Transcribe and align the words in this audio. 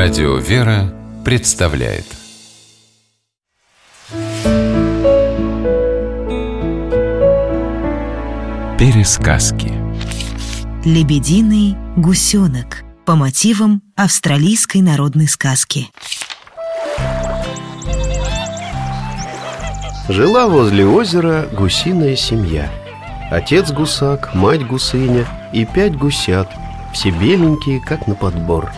Радио 0.00 0.36
«Вера» 0.36 0.94
представляет 1.24 2.04
Пересказки 8.78 9.72
Лебединый 10.84 11.76
гусенок 11.96 12.84
по 13.04 13.16
мотивам 13.16 13.82
австралийской 13.96 14.82
народной 14.82 15.26
сказки. 15.26 15.90
Жила 20.08 20.46
возле 20.46 20.86
озера 20.86 21.48
гусиная 21.52 22.14
семья. 22.14 22.70
Отец 23.32 23.72
гусак, 23.72 24.32
мать 24.32 24.64
гусыня 24.64 25.26
и 25.52 25.64
пять 25.66 25.96
гусят, 25.96 26.48
все 26.94 27.10
беленькие, 27.10 27.80
как 27.80 28.06
на 28.06 28.14
подбор. 28.14 28.70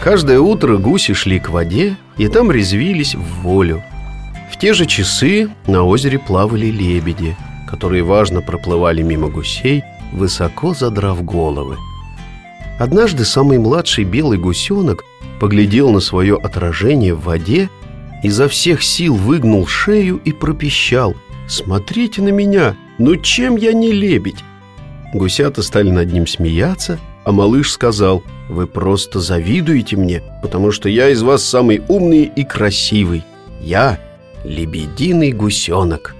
Каждое 0.00 0.38
утро 0.38 0.78
гуси 0.78 1.12
шли 1.12 1.40
к 1.40 1.48
воде 1.48 1.96
и 2.16 2.28
там 2.28 2.52
резвились 2.52 3.14
в 3.14 3.42
волю. 3.42 3.82
В 4.50 4.58
те 4.58 4.72
же 4.72 4.86
часы 4.86 5.50
на 5.66 5.82
озере 5.82 6.18
плавали 6.18 6.66
лебеди, 6.66 7.36
которые 7.68 8.02
важно 8.04 8.40
проплывали 8.40 9.02
мимо 9.02 9.28
гусей, 9.28 9.82
высоко 10.12 10.72
задрав 10.72 11.24
головы. 11.24 11.76
Однажды 12.78 13.24
самый 13.24 13.58
младший 13.58 14.04
белый 14.04 14.38
гусенок 14.38 15.04
поглядел 15.40 15.90
на 15.90 16.00
свое 16.00 16.36
отражение 16.36 17.14
в 17.14 17.24
воде, 17.24 17.68
изо 18.22 18.48
всех 18.48 18.82
сил 18.82 19.14
выгнул 19.14 19.66
шею 19.66 20.20
и 20.24 20.32
пропищал 20.32 21.14
«Смотрите 21.48 22.22
на 22.22 22.28
меня! 22.28 22.76
Ну 22.98 23.16
чем 23.16 23.56
я 23.56 23.72
не 23.72 23.90
лебедь?» 23.92 24.44
Гусята 25.12 25.62
стали 25.62 25.90
над 25.90 26.12
ним 26.12 26.26
смеяться, 26.26 26.98
а 27.28 27.32
малыш 27.32 27.72
сказал 27.72 28.22
«Вы 28.48 28.66
просто 28.66 29.20
завидуете 29.20 29.98
мне, 29.98 30.22
потому 30.40 30.72
что 30.72 30.88
я 30.88 31.10
из 31.10 31.20
вас 31.20 31.44
самый 31.44 31.82
умный 31.86 32.22
и 32.24 32.42
красивый. 32.42 33.22
Я 33.60 34.00
лебединый 34.44 35.32
гусенок». 35.32 36.16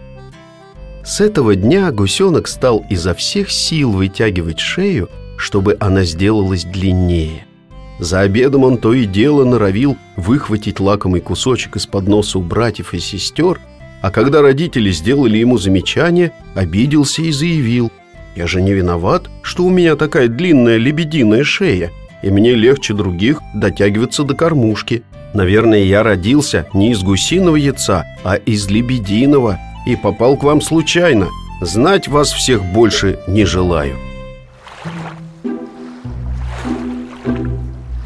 С 1.02 1.22
этого 1.22 1.54
дня 1.54 1.90
гусенок 1.92 2.46
стал 2.46 2.84
изо 2.90 3.14
всех 3.14 3.50
сил 3.50 3.92
вытягивать 3.92 4.60
шею, 4.60 5.08
чтобы 5.38 5.78
она 5.80 6.04
сделалась 6.04 6.64
длиннее. 6.64 7.46
За 7.98 8.20
обедом 8.20 8.64
он 8.64 8.76
то 8.76 8.92
и 8.92 9.06
дело 9.06 9.46
норовил 9.46 9.96
выхватить 10.16 10.78
лакомый 10.78 11.22
кусочек 11.22 11.76
из-под 11.76 12.06
носа 12.06 12.38
у 12.38 12.42
братьев 12.42 12.92
и 12.92 12.98
сестер, 12.98 13.58
а 14.02 14.10
когда 14.10 14.42
родители 14.42 14.90
сделали 14.90 15.38
ему 15.38 15.56
замечание, 15.56 16.32
обиделся 16.54 17.22
и 17.22 17.32
заявил 17.32 17.90
«Я 18.38 18.46
же 18.46 18.62
не 18.62 18.72
виноват, 18.72 19.28
что 19.42 19.64
у 19.64 19.68
меня 19.68 19.96
такая 19.96 20.28
длинная 20.28 20.76
лебединая 20.76 21.42
шея, 21.42 21.90
и 22.22 22.30
мне 22.30 22.54
легче 22.54 22.94
других 22.94 23.40
дотягиваться 23.52 24.22
до 24.22 24.36
кормушки. 24.36 25.02
Наверное, 25.34 25.82
я 25.82 26.04
родился 26.04 26.64
не 26.72 26.92
из 26.92 27.02
гусиного 27.02 27.56
яйца, 27.56 28.04
а 28.22 28.36
из 28.36 28.70
лебединого 28.70 29.58
и 29.88 29.96
попал 29.96 30.36
к 30.36 30.44
вам 30.44 30.60
случайно. 30.60 31.26
Знать 31.60 32.06
вас 32.06 32.30
всех 32.30 32.64
больше 32.64 33.18
не 33.26 33.44
желаю». 33.44 33.96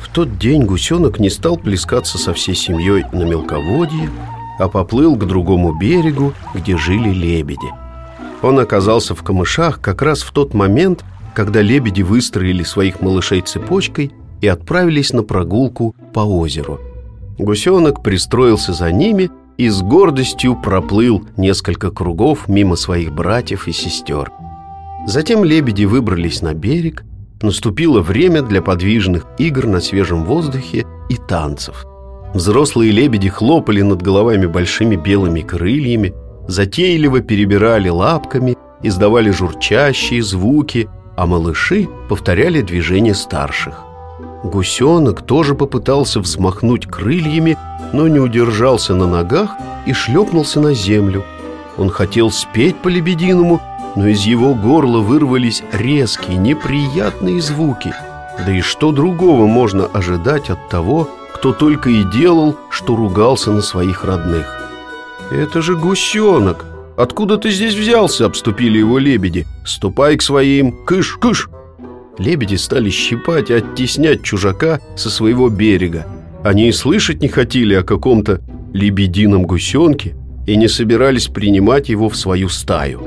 В 0.00 0.08
тот 0.14 0.39
день 0.39 0.62
гусенок 0.62 1.20
не 1.20 1.28
стал 1.28 1.58
плескаться 1.58 2.17
со 2.17 2.33
всей 2.33 2.55
семьей 2.55 3.05
на 3.12 3.24
мелководье, 3.24 4.08
а 4.58 4.69
поплыл 4.69 5.14
к 5.14 5.27
другому 5.27 5.74
берегу, 5.74 6.33
где 6.55 6.78
жили 6.78 7.11
лебеди. 7.11 7.81
Он 8.42 8.58
оказался 8.58 9.14
в 9.14 9.22
камышах 9.22 9.80
как 9.80 10.02
раз 10.02 10.22
в 10.22 10.32
тот 10.32 10.52
момент, 10.52 11.04
когда 11.34 11.62
лебеди 11.62 12.02
выстроили 12.02 12.62
своих 12.64 13.00
малышей 13.00 13.40
цепочкой 13.40 14.12
и 14.40 14.48
отправились 14.48 15.12
на 15.12 15.22
прогулку 15.22 15.94
по 16.12 16.20
озеру. 16.20 16.80
Гусенок 17.38 18.02
пристроился 18.02 18.72
за 18.72 18.90
ними 18.90 19.30
и 19.56 19.68
с 19.68 19.80
гордостью 19.80 20.61
проплыл 20.61 21.24
несколько 21.36 21.90
кругов 21.90 22.48
мимо 22.48 22.77
своих 22.77 23.12
братьев 23.12 23.68
и 23.68 23.72
сестер. 23.72 24.30
Затем 25.06 25.44
лебеди 25.44 25.84
выбрались 25.84 26.42
на 26.42 26.55
берег, 26.55 27.05
наступило 27.40 28.00
время 28.00 28.42
для 28.42 28.62
подвижных 28.62 29.27
игр 29.38 29.67
на 29.67 29.80
свежем 29.80 30.24
воздухе 30.24 30.86
и 31.08 31.17
танцев. 31.17 31.84
Взрослые 32.34 32.92
лебеди 32.92 33.28
хлопали 33.28 33.83
над 33.83 34.00
головами 34.00 34.46
большими 34.46 34.96
белыми 34.96 35.40
крыльями, 35.40 36.14
затейливо 36.48 37.20
перебирали 37.20 37.89
лапками, 37.89 38.57
издавали 38.83 39.30
журчащие 39.30 40.23
звуки, 40.23 40.89
а 41.17 41.27
малыши 41.27 41.89
повторяли 42.08 42.63
движения 42.63 43.14
старших. 43.14 43.85
Гусенок 44.45 45.23
тоже 45.23 45.55
попытался 45.55 46.20
взмахнуть 46.20 46.86
крыльями, 46.86 47.57
но 47.92 48.08
не 48.08 48.19
удержался 48.19 48.95
на 48.95 49.07
ногах 49.07 49.51
и 49.86 49.92
шлепнулся 49.92 50.61
на 50.61 50.75
землю. 50.75 51.25
Он 51.79 51.91
хотел 51.91 52.30
спеть 52.30 52.77
по-лебединому, 52.77 53.61
но 53.95 54.09
из 54.09 54.23
его 54.24 54.55
горла 54.55 54.98
вырвались 54.98 55.63
резкие, 55.73 56.36
неприятные 56.36 57.41
звуки. 57.41 57.95
Да 58.45 58.53
и 58.53 58.61
что 58.61 58.91
другого 58.91 59.47
можно 59.47 59.86
ожидать 59.86 60.51
от 60.51 60.69
того, 60.69 61.09
кто 61.35 61.53
только 61.53 61.91
и 61.91 62.03
делал, 62.05 62.57
что 62.70 62.97
ругался 62.97 63.53
на 63.53 63.63
своих 63.63 64.05
родных? 64.05 64.61
«Это 65.32 65.62
же 65.62 65.76
гусенок! 65.76 66.66
Откуда 66.98 67.38
ты 67.38 67.50
здесь 67.50 67.74
взялся?»— 67.74 68.26
обступили 68.26 68.78
его 68.78 68.98
лебеди. 68.98 69.46
«Ступай 69.64 70.18
к 70.18 70.22
своим! 70.22 70.84
Кыш, 70.84 71.16
кыш!» 71.16 71.48
Лебеди 72.18 72.56
стали 72.56 72.90
щипать 72.90 73.48
и 73.48 73.54
оттеснять 73.54 74.22
чужака 74.22 74.80
со 74.94 75.08
своего 75.08 75.48
берега. 75.48 76.06
Они 76.44 76.68
и 76.68 76.72
слышать 76.72 77.22
не 77.22 77.28
хотели 77.28 77.72
о 77.72 77.82
каком-то 77.82 78.42
лебедином 78.74 79.44
гусенке 79.44 80.14
и 80.46 80.54
не 80.54 80.68
собирались 80.68 81.28
принимать 81.28 81.88
его 81.88 82.10
в 82.10 82.16
свою 82.16 82.50
стаю. 82.50 83.00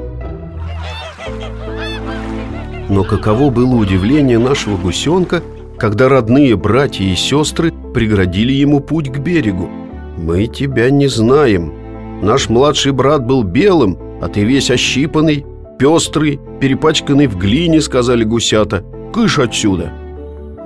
Но 2.89 3.03
каково 3.03 3.51
было 3.51 3.75
удивление 3.75 4.39
нашего 4.39 4.77
гусенка, 4.77 5.43
когда 5.77 6.09
родные 6.09 6.55
братья 6.55 7.03
и 7.03 7.15
сестры 7.15 7.71
преградили 7.93 8.53
ему 8.53 8.79
путь 8.79 9.11
к 9.11 9.19
берегу. 9.19 9.69
«Мы 10.17 10.47
тебя 10.47 10.89
не 10.89 11.07
знаем. 11.07 11.84
Наш 12.21 12.49
младший 12.49 12.91
брат 12.91 13.25
был 13.25 13.43
белым, 13.43 13.97
а 14.21 14.27
ты 14.27 14.43
весь 14.43 14.71
ощипанный, 14.71 15.45
пестрый, 15.77 16.39
перепачканный 16.59 17.27
в 17.27 17.37
глине»,— 17.37 17.81
сказали 17.81 18.23
гусята. 18.23 18.83
«Кыш 19.13 19.39
отсюда!» 19.39 19.91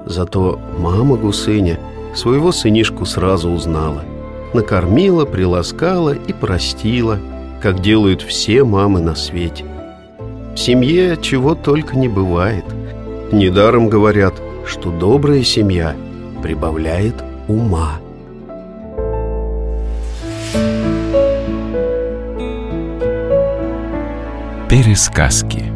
Зато 0.06 0.60
мама 0.78 1.18
гусыня 1.18 1.80
своего 2.16 2.52
сынишку 2.52 3.06
сразу 3.06 3.50
узнала. 3.50 4.04
Накормила, 4.54 5.26
приласкала 5.26 6.16
и 6.16 6.34
простила, 6.34 7.20
как 7.62 7.82
делают 7.82 8.22
все 8.22 8.64
мамы 8.64 9.00
на 9.00 9.16
свете. 9.16 9.66
В 10.56 10.58
семье 10.58 11.18
чего 11.22 11.54
только 11.54 11.96
не 11.98 12.08
бывает. 12.08 12.66
Недаром 13.32 13.90
говорят, 13.90 14.34
что 14.66 14.92
добрая 14.92 15.44
семья 15.44 15.96
прибавляет 16.42 17.16
ума. 17.48 18.00
Пересказки 24.70 25.69